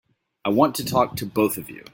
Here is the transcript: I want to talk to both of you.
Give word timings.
I 0.43 0.49
want 0.49 0.73
to 0.77 0.83
talk 0.85 1.15
to 1.17 1.27
both 1.27 1.57
of 1.57 1.69
you. 1.69 1.85